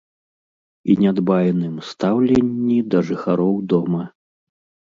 [0.93, 4.03] І нядбайным стаўленні да жыхароў дома.